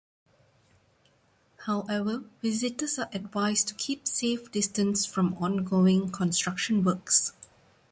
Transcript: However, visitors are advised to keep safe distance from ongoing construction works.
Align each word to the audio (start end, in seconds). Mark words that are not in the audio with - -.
However, 1.67 2.23
visitors 2.41 2.97
are 2.97 3.07
advised 3.13 3.67
to 3.67 3.75
keep 3.75 4.07
safe 4.07 4.51
distance 4.51 5.05
from 5.05 5.35
ongoing 5.35 6.09
construction 6.09 6.83
works. 6.83 7.33